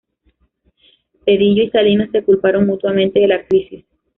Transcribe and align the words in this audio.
Zedillo 1.25 1.61
y 1.61 1.69
Salinas 1.69 2.09
se 2.11 2.23
culparon 2.23 2.65
mutuamente 2.65 3.19
de 3.19 3.27
la 3.27 3.45
crisis. 3.45 3.85